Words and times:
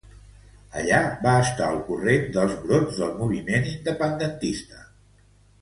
Allà, 0.79 1.01
va 1.25 1.33
estar 1.41 1.67
al 1.73 1.77
corrent 1.89 2.25
dels 2.37 2.57
brots 2.65 2.97
del 3.05 3.15
moviment 3.21 3.71
independentista. 3.77 4.83